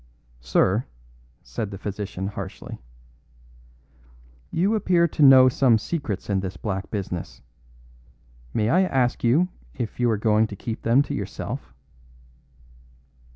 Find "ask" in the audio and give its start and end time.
8.81-9.21